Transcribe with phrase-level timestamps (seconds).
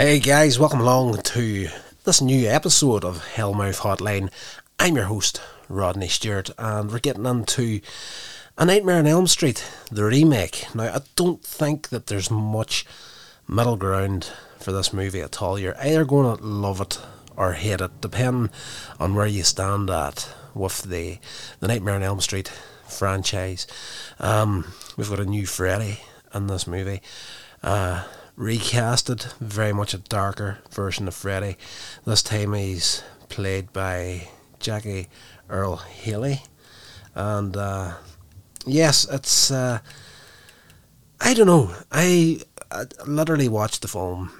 [0.00, 1.68] Hey guys, welcome along to
[2.04, 4.30] this new episode of Hellmouth Hotline.
[4.78, 7.82] I'm your host, Rodney Stewart, and we're getting into
[8.56, 10.74] A Nightmare on Elm Street, the remake.
[10.74, 12.86] Now, I don't think that there's much
[13.46, 15.58] middle ground for this movie at all.
[15.58, 16.98] You're either going to love it
[17.36, 18.48] or hate it, depending
[18.98, 21.18] on where you stand at with the,
[21.60, 22.50] the Nightmare on Elm Street
[22.88, 23.66] franchise.
[24.18, 25.98] Um, we've got a new Freddy
[26.32, 27.02] in this movie.
[27.62, 28.04] Uh,
[28.36, 31.56] recasted, very much a darker version of Freddy.
[32.04, 35.08] This time he's played by Jackie
[35.48, 36.42] Earle Haley,
[37.14, 37.94] and uh,
[38.66, 39.80] yes, it's uh,
[41.20, 41.74] I don't know.
[41.92, 44.30] I, I literally watched the film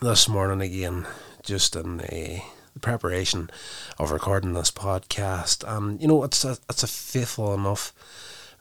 [0.00, 1.06] this morning again,
[1.42, 2.40] just in the
[2.80, 3.50] preparation
[3.98, 7.92] of recording this podcast, and you know it's a it's a faithful enough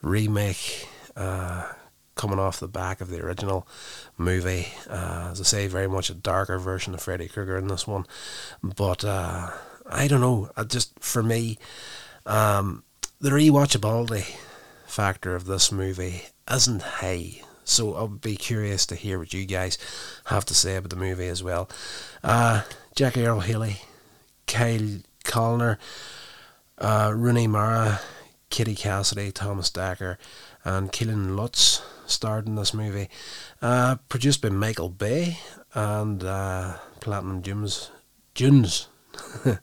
[0.02, 0.88] remake.
[1.16, 1.72] Uh,
[2.18, 3.68] coming off the back of the original
[4.18, 4.68] movie.
[4.90, 8.06] Uh, as I say, very much a darker version of Freddy Krueger in this one.
[8.62, 9.52] But uh,
[9.90, 10.50] I don't know.
[10.58, 11.58] I just for me,
[12.26, 12.84] um,
[13.20, 14.36] the rewatchability
[14.86, 17.42] factor of this movie isn't high.
[17.64, 19.78] So I'll be curious to hear what you guys
[20.26, 21.70] have to say about the movie as well.
[22.24, 22.64] Uh,
[22.96, 23.82] Jackie Earle Haley,
[24.48, 25.78] Kyle Gallner,
[26.78, 28.00] uh, Rooney Mara,
[28.50, 30.18] Katie Cassidy, Thomas Dekker,
[30.64, 33.10] and Kellan Lutz starred in this movie.
[33.62, 35.40] Uh, produced by Michael Bay
[35.74, 37.92] and uh, Platinum Dunes.
[38.34, 38.88] Dunes.
[39.46, 39.58] uh,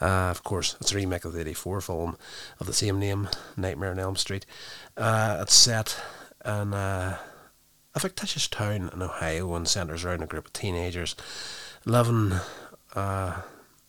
[0.00, 2.16] of course, it's a remake of the 84 film
[2.60, 4.46] of the same name, Nightmare on Elm Street.
[4.96, 6.00] Uh, it's set
[6.44, 7.18] in uh,
[7.94, 11.14] a fictitious town in Ohio and centres around a group of teenagers
[11.84, 12.32] living
[12.94, 13.40] uh,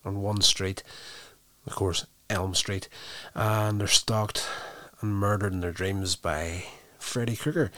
[0.03, 0.83] on one street,
[1.65, 2.89] of course, Elm Street,
[3.33, 4.47] and they're stalked
[5.01, 6.65] and murdered in their dreams by
[6.99, 7.71] Freddy Krueger.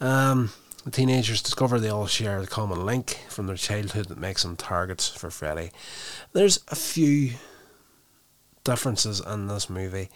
[0.00, 0.50] Um,
[0.84, 4.56] the teenagers discover they all share a common link from their childhood that makes them
[4.56, 5.70] targets for Freddy.
[6.32, 7.32] There's a few
[8.64, 10.08] differences in this movie.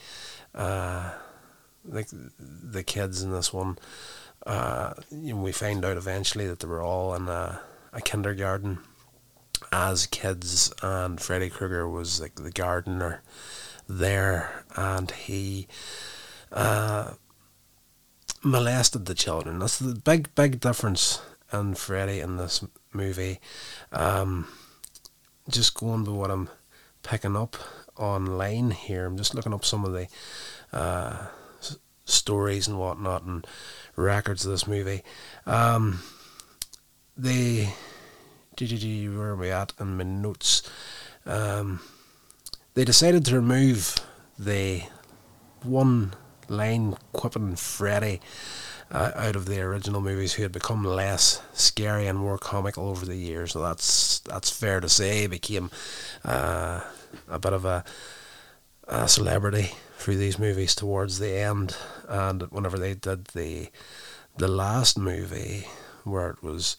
[0.55, 1.13] Uh,
[1.85, 3.77] like the kids in this one,
[4.47, 7.61] uh, you know, we find out eventually that they were all in a,
[7.93, 8.79] a kindergarten
[9.73, 13.23] as kids, and Freddy Krueger was like the gardener
[13.89, 15.67] there, and he
[16.53, 17.13] uh,
[18.45, 19.59] molested the children.
[19.59, 21.21] That's the big, big difference
[21.53, 23.41] in Freddy in this movie.
[23.93, 24.47] Um,
[25.49, 26.49] just going by what I'm
[27.03, 27.57] picking up
[27.97, 30.09] online here, I'm just looking up some of the
[30.73, 31.27] uh,
[31.61, 33.47] s- stories and whatnot and
[33.97, 35.03] records of this movie.
[35.47, 36.01] Um,
[37.17, 37.69] the
[38.57, 40.63] where are we at in my notes?
[41.27, 41.81] Um,
[42.75, 43.97] they decided to remove
[44.39, 44.83] the
[45.63, 46.15] one
[46.49, 48.21] line quipping Freddy
[48.91, 53.05] uh, out of the original movies, who had become less scary and more comical over
[53.07, 53.53] the years.
[53.53, 55.27] So that's that's fair to say.
[55.27, 55.71] Became
[56.25, 56.81] uh,
[57.29, 57.85] a bit of a,
[58.87, 61.77] a celebrity through these movies towards the end,
[62.09, 63.69] and whenever they did the
[64.37, 65.67] the last movie
[66.05, 66.77] where it was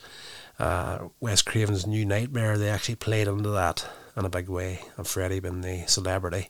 [0.60, 5.08] uh, Wes Craven's New Nightmare, they actually played into that in a big way, and
[5.08, 6.50] Freddy being the celebrity,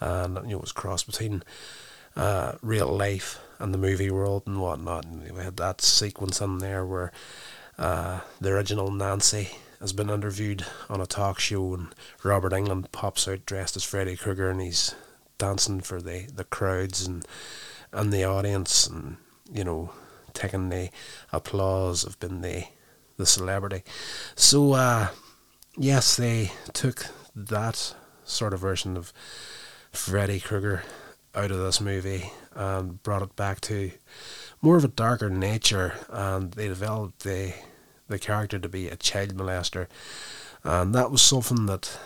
[0.00, 1.42] and you know it was crossed between
[2.16, 5.04] uh, real life and the movie world and whatnot.
[5.04, 7.12] And we had that sequence in there where
[7.78, 13.28] uh, the original Nancy has been interviewed on a talk show, and Robert Englund pops
[13.28, 14.94] out dressed as Freddy Krueger, and he's
[15.38, 17.26] dancing for the, the crowds and
[17.92, 19.18] and the audience, and
[19.52, 19.90] you know,
[20.32, 20.90] taking the
[21.32, 22.64] applause of being the
[23.16, 23.82] the celebrity.
[24.34, 25.08] So uh,
[25.76, 27.94] yes, they took that
[28.24, 29.12] sort of version of
[29.92, 30.82] Freddy Krueger
[31.34, 33.90] out of this movie and brought it back to
[34.62, 37.52] more of a darker nature and they developed the
[38.08, 39.86] the character to be a child molester.
[40.62, 41.98] And that was something that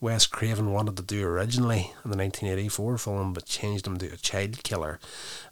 [0.00, 4.16] Wes Craven wanted to do originally in the 1984 film but changed him to a
[4.16, 4.98] child killer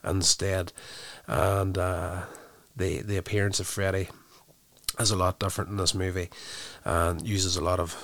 [0.04, 0.72] instead.
[1.26, 2.22] And uh,
[2.76, 4.08] the the appearance of Freddy
[4.98, 6.30] is a lot different in this movie
[6.84, 7.96] and uses a lot of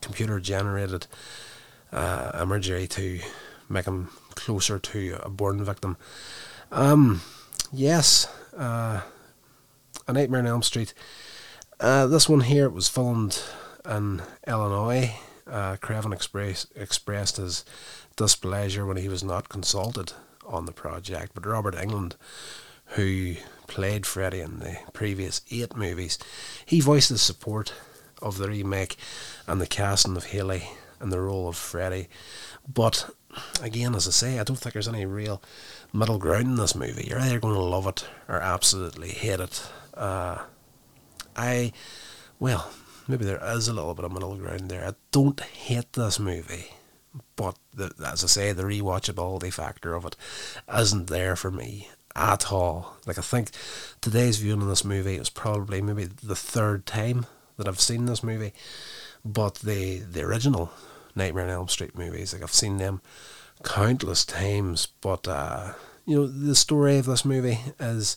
[0.00, 1.06] computer generated
[1.92, 3.20] uh, imagery to
[3.68, 5.96] make him closer to a born victim.
[6.70, 7.22] Um,
[7.72, 8.26] yes,
[8.56, 9.02] uh,
[10.06, 10.94] A Nightmare on Elm Street.
[11.80, 13.42] Uh, this one here was filmed
[13.88, 15.14] in Illinois.
[15.46, 17.64] Uh, Craven express, expressed his
[18.16, 20.12] displeasure when he was not consulted
[20.46, 22.14] on the project, but Robert Englund,
[22.86, 23.34] who
[23.66, 26.18] played Freddy in the previous eight movies,
[26.64, 27.72] he voiced his support
[28.22, 28.96] of the remake
[29.46, 30.68] and the casting of Haley
[31.04, 32.08] in the role of Freddy.
[32.66, 33.08] But
[33.62, 35.40] again, as I say, I don't think there's any real
[35.92, 37.06] middle ground in this movie.
[37.08, 39.62] You're either going to love it or absolutely hate it.
[39.94, 40.38] Uh,
[41.36, 41.72] I,
[42.40, 42.70] well,
[43.06, 44.86] maybe there is a little bit of middle ground there.
[44.86, 46.72] I don't hate this movie,
[47.36, 50.16] but the, as I say, the rewatchability factor of it
[50.74, 52.96] isn't there for me at all.
[53.06, 53.50] Like I think
[54.00, 57.26] today's viewing of this movie is probably maybe the third time
[57.56, 58.52] that I've seen this movie,
[59.24, 60.70] but the the original
[61.14, 63.00] Nightmare on Elm Street movies, like I've seen them
[63.62, 64.86] countless times.
[65.00, 65.72] But uh,
[66.06, 68.16] you know, the story of this movie is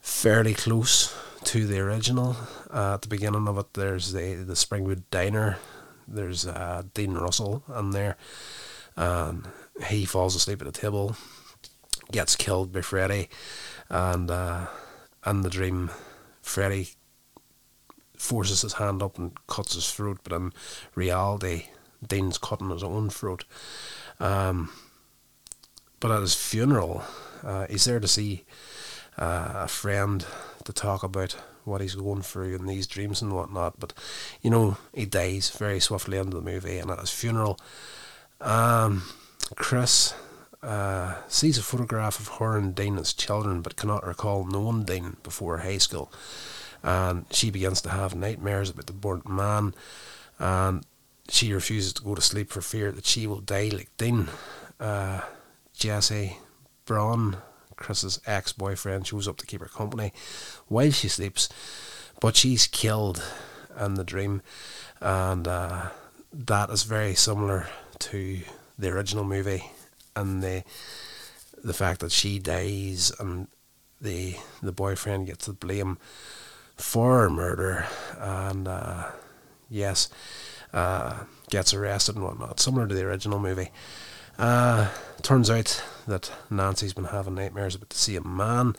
[0.00, 2.36] fairly close to the original.
[2.72, 5.58] Uh, at the beginning of it, there's the the Springwood Diner.
[6.08, 8.16] There's uh, Dean Russell in there,
[8.96, 9.46] and
[9.86, 11.16] he falls asleep at the table,
[12.10, 13.28] gets killed by Freddy,
[13.88, 14.66] and uh,
[15.24, 15.90] in the dream,
[16.42, 16.90] Freddy
[18.16, 20.52] forces his hand up and cuts his throat, but in
[20.94, 21.66] reality,
[22.06, 23.44] Dean's cutting his own throat.
[24.20, 24.70] Um,
[26.00, 27.04] but at his funeral,
[27.42, 28.44] uh, he's there to see
[29.18, 30.26] uh, a friend
[30.64, 33.78] to talk about what he's going through and these dreams and whatnot.
[33.78, 33.92] But
[34.40, 37.58] you know, he dies very swiftly into the movie, and at his funeral,
[38.40, 39.04] um,
[39.54, 40.14] Chris
[40.62, 45.16] uh, sees a photograph of her and Dean as children, but cannot recall knowing Dean
[45.22, 46.12] before high school.
[46.82, 49.74] And she begins to have nightmares about the burnt man,
[50.38, 50.84] and
[51.28, 54.28] she refuses to go to sleep for fear that she will die like Dean.
[54.80, 55.20] Uh,
[55.74, 56.38] Jesse
[56.84, 57.36] Braun
[57.82, 60.12] Chris's ex boyfriend shows up to keep her company
[60.68, 61.48] while she sleeps,
[62.20, 63.22] but she's killed
[63.78, 64.42] in the dream,
[65.00, 65.88] and uh,
[66.32, 67.66] that is very similar
[67.98, 68.40] to
[68.78, 69.64] the original movie,
[70.14, 70.62] and the
[71.62, 73.48] the fact that she dies and
[74.00, 75.98] the the boyfriend gets the blame
[76.76, 77.86] for her murder,
[78.18, 79.10] and uh,
[79.68, 80.08] yes,
[80.72, 83.70] uh, gets arrested and whatnot, similar to the original movie.
[84.38, 84.88] Uh,
[85.22, 88.74] turns out that Nancy's been having nightmares about the same man.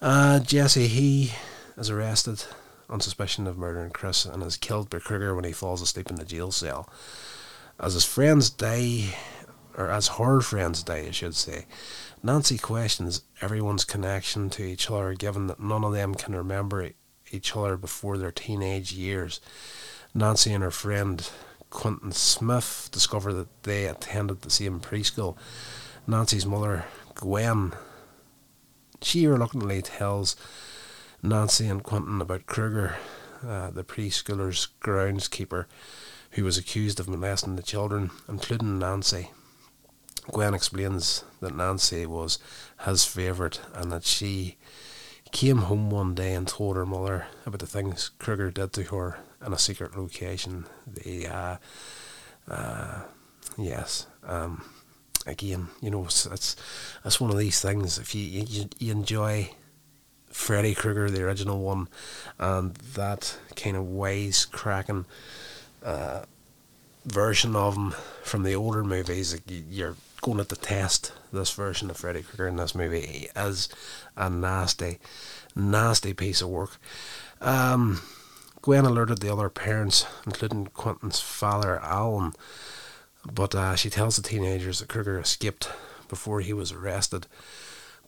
[0.00, 1.32] Uh, Jesse, he
[1.76, 2.44] is arrested
[2.88, 6.16] on suspicion of murdering Chris and is killed by Krueger when he falls asleep in
[6.16, 6.88] the jail cell.
[7.80, 9.16] As his friends die,
[9.76, 11.66] or as her friends die, I should say,
[12.22, 16.90] Nancy questions everyone's connection to each other, given that none of them can remember
[17.30, 19.40] each other before their teenage years.
[20.16, 21.28] Nancy and her friend
[21.68, 25.36] Quentin Smith discover that they attended the same preschool.
[26.06, 27.74] Nancy's mother, Gwen,
[29.02, 30.34] she reluctantly tells
[31.22, 32.96] Nancy and Quentin about Krueger,
[33.46, 35.66] uh, the preschooler's groundskeeper,
[36.30, 39.32] who was accused of molesting the children, including Nancy.
[40.32, 42.38] Gwen explains that Nancy was
[42.86, 44.56] his favourite and that she
[45.30, 49.18] came home one day and told her mother about the things Krueger did to her
[49.44, 50.66] in a secret location.
[50.86, 51.56] The uh,
[52.48, 53.00] uh,
[53.58, 54.62] yes, um,
[55.26, 56.56] again, you know, it's, it's
[57.04, 57.98] it's one of these things.
[57.98, 59.50] If you you, you enjoy
[60.30, 61.88] Freddy Krueger, the original one,
[62.38, 65.06] and that kind of wise cracking
[65.84, 66.22] uh,
[67.04, 71.96] version of him from the older movies, like you're going to test this version of
[71.96, 73.28] Freddy Krueger in this movie.
[73.34, 73.68] Is
[74.16, 74.98] a nasty,
[75.54, 76.78] nasty piece of work.
[77.40, 78.00] Um,
[78.66, 82.32] Gwen alerted the other parents, including Quentin's father, Alan,
[83.24, 85.70] but uh, she tells the teenagers that Krueger escaped
[86.08, 87.28] before he was arrested.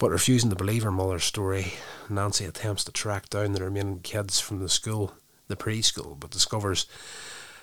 [0.01, 1.75] But refusing to believe her mother's story,
[2.09, 5.13] Nancy attempts to track down the remaining kids from the school,
[5.47, 6.87] the preschool, but discovers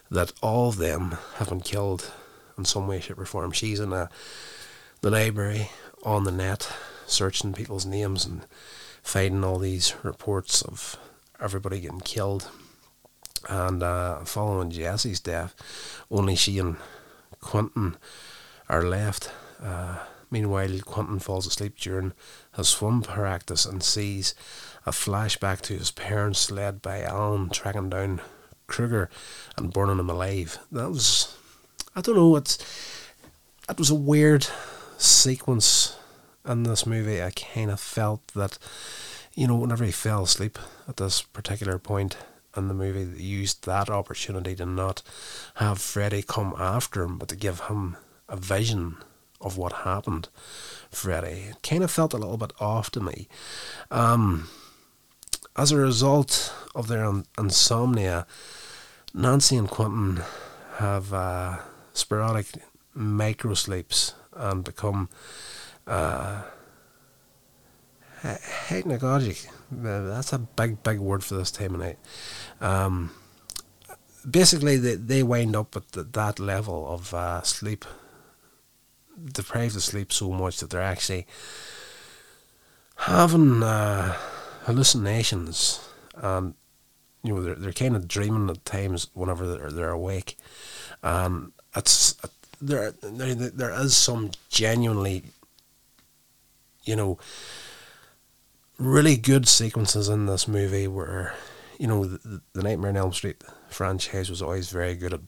[0.10, 2.14] that all of them have been killed
[2.58, 3.52] in some way, shape, or form.
[3.52, 4.10] She's in a,
[5.02, 5.70] the library
[6.04, 6.72] on the net,
[7.08, 8.46] searching people's names and
[9.04, 10.96] finding all these reports of
[11.42, 12.50] everybody getting killed
[13.48, 15.56] and uh, following Jesse's death,
[16.10, 16.78] only she and
[17.42, 17.98] Quentin
[18.68, 19.32] are left.
[19.62, 20.00] Uh,
[20.32, 22.14] meanwhile, Quentin falls asleep during
[22.56, 24.34] his swim practice and sees
[24.86, 28.22] a flashback to his parents, led by Alan, tracking down
[28.68, 29.10] Krueger
[29.58, 30.60] and burning him alive.
[30.72, 31.38] That was,
[31.96, 32.58] I don't know, it's,
[33.68, 34.48] that was a weird
[34.98, 35.98] sequence
[36.48, 37.22] in this movie.
[37.22, 38.58] I kind of felt that,
[39.34, 42.18] you know, whenever he fell asleep at this particular point,
[42.56, 45.02] in the movie that used that opportunity to not
[45.56, 47.98] have Freddy come after him, but to give him
[48.28, 48.98] a vision
[49.42, 50.30] of what happened.
[50.90, 53.28] Freddy kind of felt a little bit off to me.
[53.92, 54.48] Um,
[55.56, 58.26] as a result of their insomnia,
[59.14, 60.22] Nancy and Quentin
[60.78, 61.58] have uh,
[61.94, 62.48] sporadic
[62.94, 65.10] micro sleeps and become
[65.88, 66.42] uh,
[68.68, 69.48] hypnagogic.
[69.72, 71.98] That's a big, big word for this time of night.
[72.62, 73.12] Um,
[74.30, 77.86] basically, they, they wind up at the, that level of uh, sleep,
[79.24, 81.28] deprived of sleep so much that they're actually
[82.98, 84.16] having uh,
[84.64, 85.88] hallucinations.
[86.16, 86.54] And
[87.24, 90.38] you know they're, they're kind of dreaming at times whenever they're, they're awake,
[91.02, 92.16] and it's
[92.62, 95.24] there, there there is some genuinely,
[96.84, 97.18] you know,
[98.78, 101.34] really good sequences in this movie where,
[101.80, 105.22] you know, the, the Nightmare on Elm Street franchise was always very good at,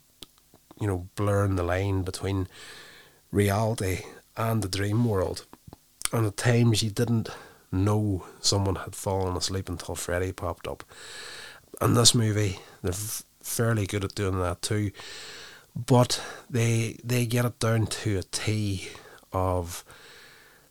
[0.79, 2.47] you know, blurring the line between
[3.31, 4.01] reality
[4.35, 5.45] and the dream world.
[6.13, 7.29] And at times you didn't
[7.71, 10.83] know someone had fallen asleep until Freddy popped up.
[11.81, 12.93] And this movie, they're
[13.41, 14.91] fairly good at doing that too.
[15.75, 18.89] But they they get it down to a T
[19.31, 19.83] of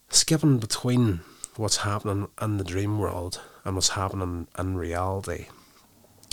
[0.09, 1.21] skipping between
[1.59, 5.47] what's happening in the dream world and what's happening in reality.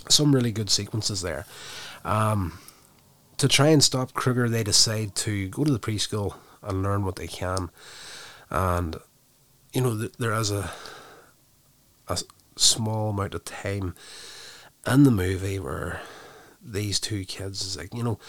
[0.09, 1.45] Some really good sequences there.
[2.03, 2.59] Um,
[3.37, 7.15] to try and stop Krueger, they decide to go to the preschool and learn what
[7.15, 7.69] they can.
[8.49, 8.97] And,
[9.73, 10.71] you know, there is a,
[12.07, 12.19] a
[12.55, 13.95] small amount of time
[14.85, 16.01] in the movie where
[16.61, 18.19] these two kids is like, you know,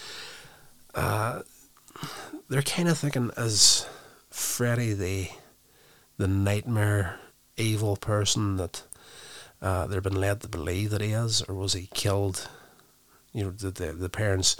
[0.94, 1.42] uh,
[2.48, 3.86] they're kind of thinking, is
[4.30, 5.28] Freddy the
[6.16, 7.18] the nightmare
[7.56, 8.82] evil person that
[9.62, 12.48] uh, they've been led to believe that he is, or was he killed?
[13.32, 14.56] You know, the the, the parents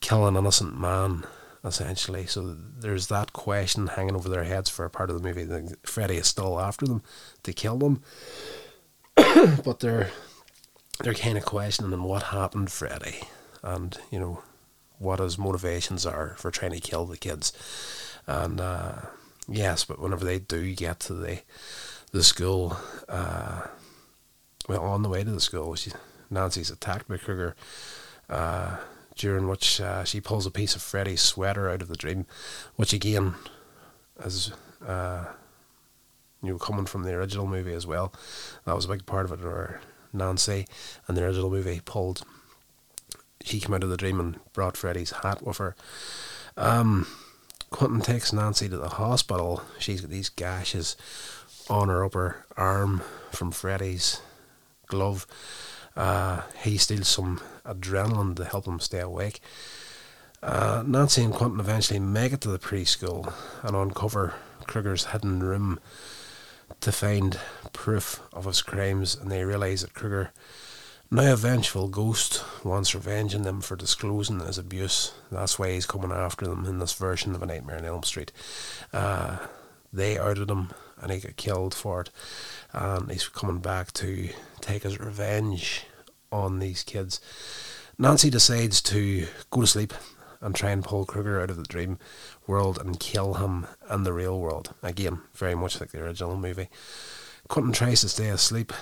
[0.00, 1.24] kill an innocent man
[1.64, 2.26] essentially.
[2.26, 5.74] So there's that question hanging over their heads for a part of the movie.
[5.84, 7.02] Freddy is still after them
[7.44, 8.02] to kill them,
[9.64, 10.10] but they're
[11.00, 13.20] they're kind of questioning what happened, Freddy,
[13.62, 14.42] and you know
[14.98, 17.52] what his motivations are for trying to kill the kids,
[18.26, 18.94] and uh,
[19.52, 21.40] yes, but whenever they do get to the
[22.10, 22.76] the school,
[23.08, 23.62] uh,
[24.68, 25.92] well, on the way to the school, she,
[26.30, 27.56] Nancy's attacked by Krueger.
[28.28, 28.76] Uh,
[29.16, 32.26] during which uh, she pulls a piece of Freddy's sweater out of the dream,
[32.76, 33.34] which again
[34.24, 34.52] is
[34.86, 35.26] uh,
[36.42, 38.12] you know coming from the original movie as well.
[38.64, 39.44] That was a big part of it.
[39.44, 39.80] Or
[40.12, 40.66] Nancy
[41.08, 42.22] in the original movie pulled.
[43.44, 45.74] She came out of the dream and brought Freddy's hat with her.
[46.56, 47.06] Um,
[47.72, 49.62] Quentin takes Nancy to the hospital.
[49.78, 50.96] She's got these gashes
[51.68, 54.20] on her upper arm from Freddy's
[54.86, 55.26] glove.
[55.96, 59.40] Uh, he steals some adrenaline to help him stay awake.
[60.42, 64.34] Uh, Nancy and Quentin eventually make it to the preschool and uncover
[64.66, 65.78] Krueger's hidden room
[66.80, 67.38] to find
[67.72, 70.32] proof of his crimes, and they realise that Krueger,
[71.12, 75.12] now a vengeful ghost, wants revenge on them for disclosing his abuse.
[75.30, 78.32] That's why he's coming after them in this version of A Nightmare on Elm Street.
[78.94, 79.36] Uh,
[79.92, 80.70] they outed him,
[81.02, 82.10] and he got killed for it,
[82.72, 84.30] and he's coming back to
[84.62, 85.84] take his revenge
[86.32, 87.20] on these kids.
[87.98, 89.92] Nancy decides to go to sleep
[90.40, 91.98] and try and pull Krueger out of the dream
[92.46, 94.72] world and kill him in the real world.
[94.82, 96.70] Again, very much like the original movie.
[97.48, 98.72] Quentin tries to stay asleep.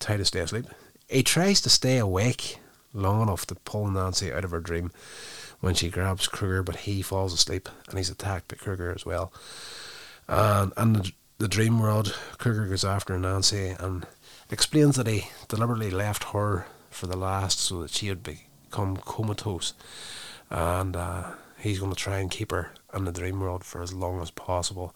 [0.00, 0.66] Try to stay asleep.
[1.12, 2.58] He tries to stay awake
[2.94, 4.90] long enough to pull Nancy out of her dream
[5.60, 9.30] when she grabs Krueger, but he falls asleep and he's attacked by Krueger as well.
[10.26, 14.06] And in the, the dream world, Krueger goes after Nancy and
[14.50, 19.74] explains that he deliberately left her for the last so that she would become comatose.
[20.48, 23.92] And uh, he's going to try and keep her in the dream world for as
[23.92, 24.94] long as possible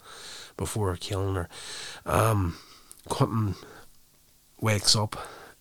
[0.57, 1.49] before killing her.
[2.07, 2.57] Um,
[3.07, 3.55] Quentin
[4.59, 5.15] wakes up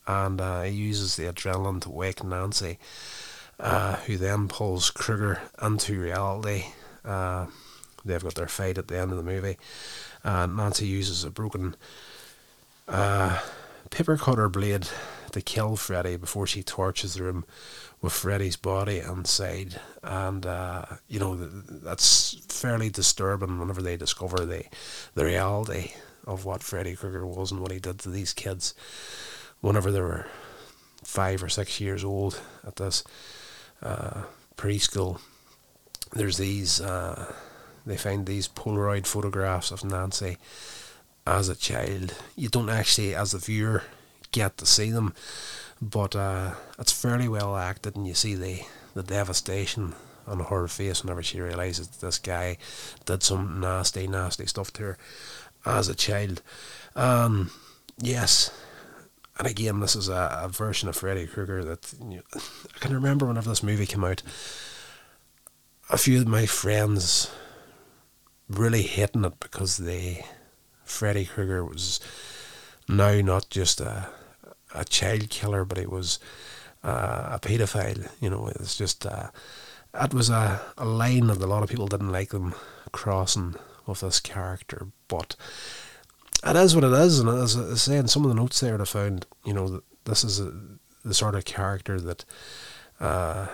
[0.06, 2.78] and uh, he uses the adrenaline to wake Nancy,
[3.58, 6.66] uh, who then pulls Krueger into reality.
[7.04, 7.46] Uh,
[8.04, 9.56] they've got their fight at the end of the movie.
[10.22, 11.76] And Nancy uses a broken
[12.88, 13.40] uh,
[13.90, 14.88] paper cutter blade
[15.32, 17.44] to kill Freddy before she torches the room
[18.00, 24.64] with Freddy's body inside, and uh, you know that's fairly disturbing whenever they discover the
[25.14, 25.92] the reality
[26.26, 28.74] of what Freddy Krueger was and what he did to these kids
[29.60, 30.26] whenever they were
[31.02, 33.04] five or six years old at this
[33.82, 34.22] uh,
[34.56, 35.20] preschool.
[36.12, 37.34] There's these uh,
[37.86, 40.38] they find these Polaroid photographs of Nancy
[41.26, 42.14] as a child.
[42.34, 43.84] You don't actually, as a viewer,
[44.32, 45.14] get to see them,
[45.80, 48.62] but uh, it's fairly well acted, and you see the,
[48.94, 49.94] the devastation
[50.26, 52.58] on her face whenever she realizes that this guy
[53.04, 54.98] did some nasty, nasty stuff to her
[55.64, 56.42] as a child.
[56.96, 57.52] Um,
[57.98, 58.50] yes,
[59.38, 62.40] and again, this is a, a version of Freddy Krueger that you know,
[62.74, 64.22] I can remember whenever this movie came out.
[65.90, 67.30] A few of my friends
[68.48, 70.24] really hating it because they
[70.84, 72.00] Freddy Krueger was
[72.88, 74.08] now not just a
[74.74, 76.18] a child killer, but he was
[76.84, 78.08] uh, a paedophile.
[78.20, 79.30] You know, it's just uh,
[79.92, 82.54] that was a, a line that a lot of people didn't like them
[82.92, 83.54] crossing
[83.86, 85.36] with this character, but
[86.44, 87.18] it is what it is.
[87.20, 90.24] And as I say in some of the notes there, I found, you know, this
[90.24, 90.52] is a,
[91.04, 92.24] the sort of character that
[93.00, 93.46] uh,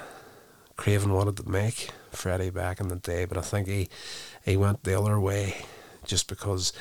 [0.77, 3.89] Craven wanted to make Freddy back in the day, but I think he
[4.45, 5.65] he went the other way
[6.05, 6.73] just because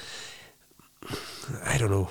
[1.65, 2.09] I don't know.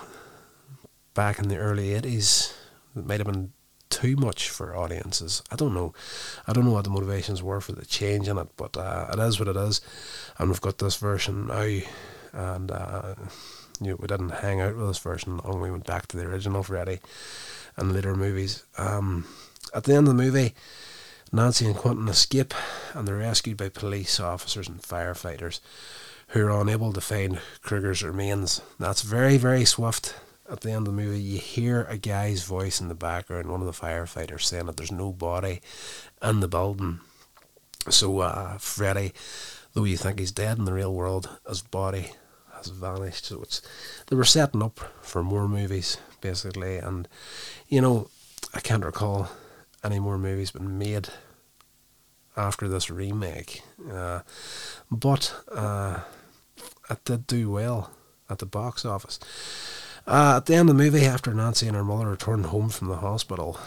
[1.12, 2.54] Back in the early eighties,
[2.96, 3.52] it might have been
[3.90, 5.42] too much for audiences.
[5.50, 5.92] I don't know.
[6.46, 9.18] I don't know what the motivations were for the change in it, but uh, it
[9.18, 9.80] is what it is,
[10.38, 11.80] and we've got this version now,
[12.32, 13.14] and uh,
[13.80, 15.60] you we didn't hang out with this version long.
[15.60, 17.00] We went back to the original Freddy,
[17.76, 18.64] and later movies.
[18.78, 19.26] Um,
[19.74, 20.54] at the end of the movie,
[21.32, 22.54] Nancy and Quentin escape,
[22.94, 25.60] and they're rescued by police officers and firefighters,
[26.28, 28.60] who are unable to find Krueger's remains.
[28.78, 30.14] That's very very swift
[30.50, 33.60] at the end of the movie, you hear a guy's voice in the background, one
[33.60, 35.60] of the firefighters saying that there's no body
[36.22, 37.00] in the building.
[37.88, 39.12] So uh, Freddy,
[39.72, 42.12] though you think he's dead in the real world, his body
[42.64, 43.26] has vanished.
[43.26, 43.62] So it's
[44.06, 47.08] they were setting up for more movies basically, and
[47.68, 48.08] you know
[48.54, 49.28] I can't recall
[49.82, 51.08] any more movies been made
[52.36, 54.20] after this remake, uh,
[54.90, 56.00] but uh,
[56.88, 57.90] it did do well
[58.28, 59.18] at the box office.
[60.06, 62.88] Uh, at the end of the movie, after Nancy and her mother return home from
[62.88, 63.58] the hospital,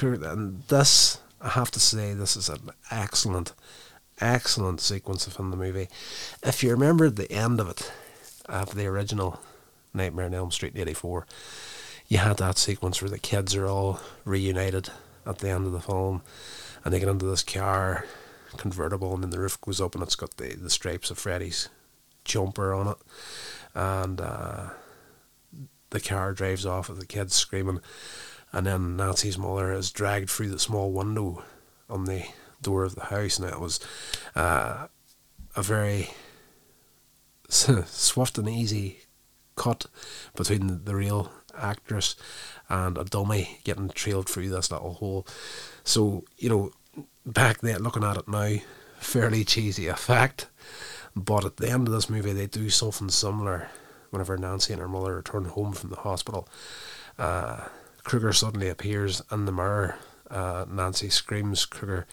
[0.00, 3.52] and this, I have to say, this is an excellent,
[4.20, 5.88] excellent sequence in the movie.
[6.42, 7.92] If you remember the end of it,
[8.46, 9.40] of the original
[9.92, 11.26] Nightmare on Elm Street '84,
[12.08, 14.90] you had that sequence where the kids are all reunited
[15.26, 16.22] at the end of the film,
[16.84, 18.06] and they get into this car
[18.56, 21.68] convertible, and then the roof goes up, and it's got the, the stripes of Freddy's
[22.24, 22.98] jumper on it,
[23.74, 24.20] and.
[24.20, 24.70] Uh,
[25.94, 27.80] the car drives off with the kids screaming,
[28.52, 31.44] and then Nancy's mother is dragged through the small window
[31.88, 32.24] on the
[32.62, 33.80] door of the house, and it was
[34.34, 34.86] uh,
[35.56, 36.10] a very
[37.48, 39.00] swift and easy
[39.56, 39.86] cut
[40.34, 42.16] between the real actress
[42.68, 45.26] and a dummy getting trailed through this little hole.
[45.84, 48.56] So, you know, back then, looking at it now,
[48.98, 50.48] fairly cheesy effect.
[51.14, 53.68] But at the end of this movie, they do something similar
[54.14, 56.48] whenever Nancy and her mother return home from the hospital,
[57.18, 57.66] uh,
[58.04, 59.96] Krueger suddenly appears in the mirror.
[60.30, 61.66] Uh, Nancy screams.
[61.66, 62.06] Krueger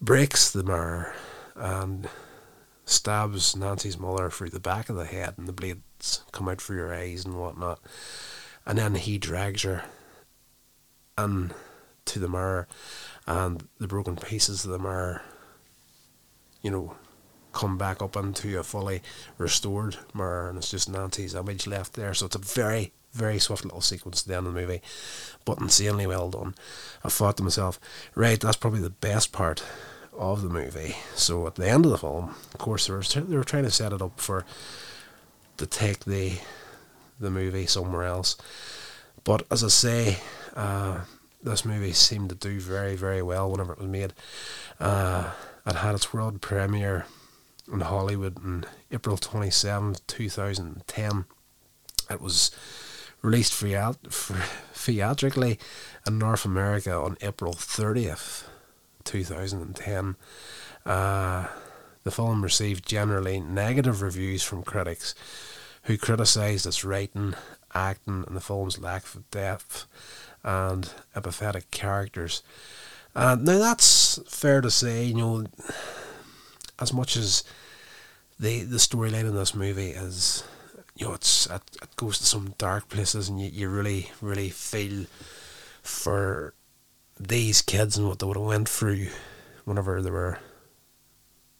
[0.00, 1.14] breaks the mirror
[1.56, 2.08] and
[2.84, 6.78] stabs Nancy's mother through the back of the head, and the blades come out through
[6.78, 7.80] her eyes and whatnot.
[8.64, 9.84] And then he drags her
[11.18, 11.52] in
[12.06, 12.66] to the mirror,
[13.26, 15.22] and the broken pieces of the mirror,
[16.62, 16.96] you know,
[17.52, 19.02] come back up into a fully
[19.36, 22.14] restored mirror, and it's just Nancy's image left there.
[22.14, 24.82] So it's a very, very swift little sequence at the end of the movie,
[25.44, 26.54] but insanely well done.
[27.04, 27.80] I thought to myself,
[28.14, 29.62] right, that's probably the best part
[30.16, 30.96] of the movie.
[31.14, 33.70] So at the end of the film, of course, they were, they were trying to
[33.70, 34.44] set it up for
[35.56, 36.38] to take the
[37.20, 38.36] the movie somewhere else.
[39.24, 40.18] But as I say,
[40.54, 41.00] uh,
[41.42, 44.12] this movie seemed to do very, very well whenever it was made.
[44.80, 45.32] Uh,
[45.66, 47.06] it had its world premiere
[47.70, 51.24] in Hollywood on April 27th, 2010.
[52.10, 52.50] It was
[53.22, 53.54] released
[54.72, 55.58] theatrically
[56.06, 58.44] in North America on April 30th,
[59.04, 60.16] 2010.
[60.86, 61.46] Uh,
[62.04, 65.14] the film received generally negative reviews from critics
[65.84, 67.34] who criticised its writing,
[67.74, 69.86] acting, and the film's lack of depth
[70.44, 72.42] and apathetic characters.
[73.14, 75.46] Uh, now, that's fair to say, you know,
[76.78, 77.42] as much as
[78.38, 80.44] the the storyline in this movie is
[80.98, 84.50] you know it's it, it goes to some dark places and you, you really really
[84.50, 85.06] feel
[85.82, 86.52] for
[87.18, 89.08] these kids and what they would have went through
[89.64, 90.38] whenever they were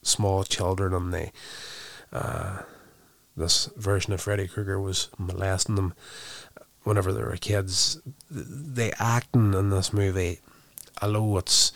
[0.01, 1.31] small children and they
[2.11, 2.59] uh,
[3.35, 5.93] this version of Freddy Krueger was molesting them
[6.83, 8.01] whenever they were kids.
[8.29, 10.39] The acting in this movie,
[11.01, 11.71] although it's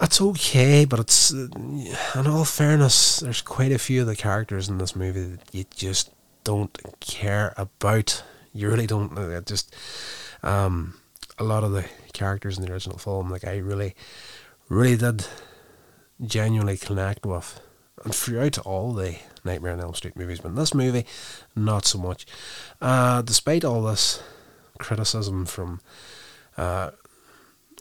[0.00, 4.78] it's okay, but it's in all fairness, there's quite a few of the characters in
[4.78, 6.10] this movie that you just
[6.42, 8.22] don't care about.
[8.52, 9.16] You really don't.
[9.16, 9.74] Uh, just
[10.42, 10.94] um,
[11.38, 13.94] a lot of the characters in the original film, like I really,
[14.68, 15.26] really did
[16.24, 17.60] genuinely connect with,
[18.04, 21.06] and throughout all the Nightmare on Elm Street movies, but in this movie,
[21.56, 22.26] not so much.
[22.80, 24.22] Uh, despite all this
[24.78, 25.80] criticism from
[26.56, 26.90] uh,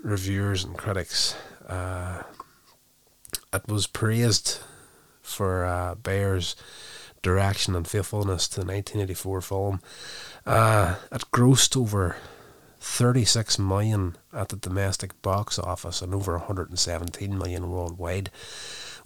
[0.04, 1.36] reviewers and critics,
[1.68, 2.24] uh,
[3.54, 4.60] it was praised
[5.22, 6.56] for uh, Bayer's
[7.22, 9.82] direction and faithfulness to the 1984 film.
[10.46, 12.18] Uh, it grossed over
[12.80, 18.30] 36 million at the domestic box office and over 117 million worldwide,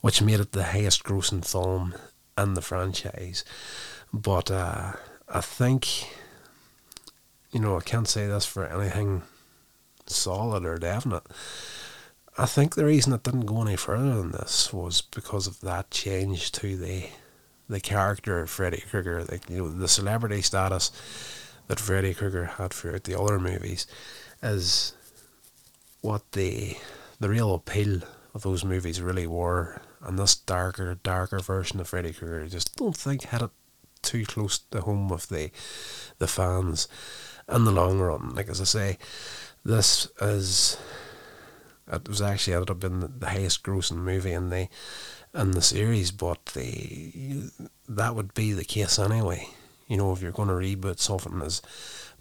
[0.01, 1.93] which made it the highest grossing film
[2.37, 3.45] in the franchise.
[4.11, 4.93] But uh,
[5.29, 6.09] I think,
[7.51, 9.21] you you know, I can't say this for anything
[10.07, 11.23] solid or definite.
[12.37, 15.89] I think the reason it didn't go any further than this was because of that
[15.89, 17.09] change to the
[17.69, 20.91] the character of Freddy Krueger, like you know, the celebrity status
[21.67, 23.87] that Freddy Krueger had throughout the other movies,
[24.41, 24.93] is
[26.01, 26.77] what the
[27.19, 28.01] the real appeal
[28.33, 29.81] of those movies really were.
[30.01, 33.49] And this darker, darker version of Freddy Krueger, just don't think had it
[34.03, 35.49] too close to home with the
[36.19, 36.87] the fans
[37.51, 38.35] in the long run.
[38.35, 38.97] Like as I say,
[39.65, 40.77] this is
[41.91, 44.67] it was actually ended up being the highest grossing movie in the
[45.33, 47.49] in the series, but the
[47.87, 49.49] that would be the case anyway.
[49.87, 51.61] You know, if you're going to reboot something as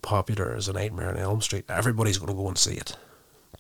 [0.02, 2.96] popular as A Nightmare on Elm Street, everybody's going to go and see it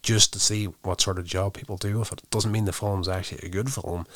[0.02, 2.22] just to see what sort of job people do with it.
[2.22, 4.06] It doesn't mean the film's actually a good film.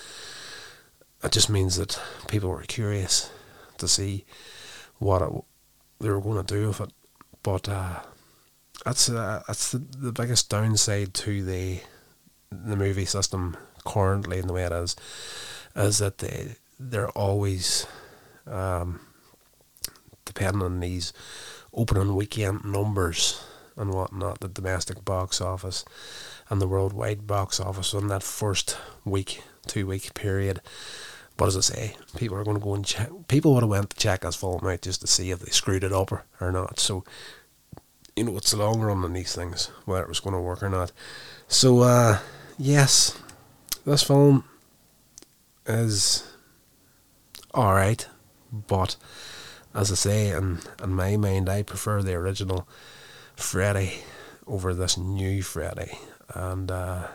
[1.24, 3.30] It just means that people were curious
[3.78, 4.24] to see
[4.98, 5.32] what it,
[5.98, 6.92] they were going to do with it.
[7.42, 8.00] But uh,
[8.84, 11.80] that's uh, that's the, the biggest downside to the
[12.50, 14.96] the movie system currently in the way it is,
[15.76, 17.86] is that they they're always
[18.46, 19.00] um,
[20.24, 21.12] depending on these
[21.72, 23.42] opening weekend numbers
[23.76, 25.84] and whatnot, the domestic box office
[26.48, 30.60] and the worldwide box office in that first week, two week period.
[31.36, 33.08] But as I say, people are going to go and check.
[33.28, 35.84] People would have went to check us film out just to see if they screwed
[35.84, 36.78] it up or, or not.
[36.78, 37.04] So
[38.16, 40.62] you know, it's the long run on these things, whether it was going to work
[40.62, 40.92] or not.
[41.48, 42.18] So, uh,
[42.58, 43.18] yes,
[43.84, 44.44] this film
[45.66, 46.30] is
[47.54, 48.08] alright,
[48.52, 48.96] but
[49.74, 52.68] as I say, in, in my mind, I prefer the original
[53.36, 54.02] Freddy
[54.46, 55.98] over this new Freddy.
[56.34, 57.08] And, uh,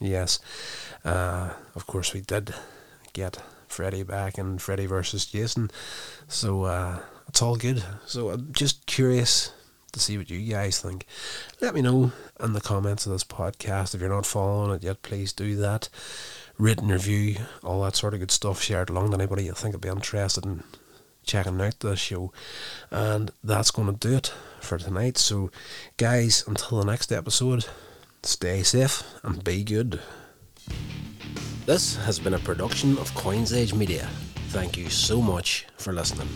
[0.00, 0.40] yes,
[1.04, 2.54] uh, of course, we did
[3.12, 5.70] get Freddy back in Freddy versus Jason,
[6.26, 7.84] so uh, it's all good.
[8.06, 9.52] So I'm just curious
[9.92, 11.06] to see what you guys think.
[11.60, 13.94] Let me know in the comments of this podcast.
[13.94, 15.88] If you're not following it yet, please do that.
[16.58, 19.80] Written review, all that sort of good stuff shared along to anybody you think would
[19.80, 20.64] be interested in
[21.24, 22.32] checking out the show.
[22.90, 25.18] And that's going to do it for tonight.
[25.18, 25.50] So,
[25.96, 27.66] guys, until the next episode,
[28.22, 30.00] stay safe and be good.
[31.66, 34.08] This has been a production of Coins Age Media.
[34.48, 36.28] Thank you so much for listening.